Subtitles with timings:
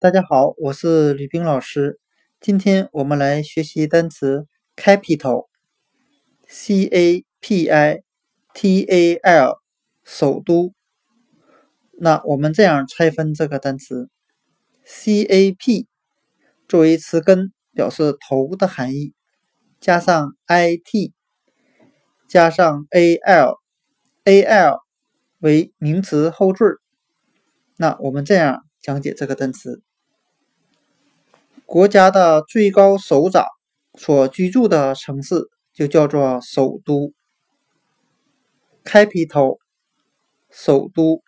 [0.00, 2.00] 大家好，我是吕冰老师。
[2.40, 5.44] 今天我们来学习单词 capital，c
[6.86, 8.00] a p i
[8.54, 9.58] t a l，
[10.02, 10.72] 首都。
[11.98, 14.08] 那我们这样拆分这个单词
[14.86, 15.86] ，c a p
[16.66, 19.12] 作为词根表示头的含义，
[19.80, 21.12] 加上 i t，
[22.26, 24.78] 加上 a l，a l
[25.40, 26.78] 为名词后缀。
[27.76, 29.82] 那我们这样讲解这个单词。
[31.70, 33.44] 国家的最高首长
[33.96, 37.12] 所居住的城市就叫做首都
[38.84, 39.58] ，capital，
[40.50, 41.22] 首都。